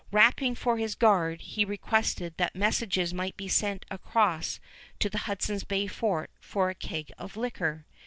Rapping 0.11 0.55
for 0.55 0.79
his 0.79 0.95
guard, 0.95 1.41
he 1.41 1.63
requested 1.63 2.33
that 2.37 2.55
messengers 2.55 3.13
might 3.13 3.37
be 3.37 3.47
sent 3.47 3.85
across 3.91 4.59
to 4.97 5.11
the 5.11 5.19
Hudson's 5.29 5.63
Bay 5.63 5.85
fort 5.85 6.31
for 6.39 6.71
a 6.71 6.73
keg 6.73 7.11
of 7.19 7.37
liquor. 7.37 7.85